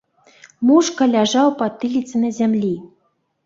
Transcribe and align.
Мушка 0.69 1.03
ляжаў 1.13 1.47
патыліцай 1.61 2.19
на 2.25 2.35
зямлі. 2.41 2.75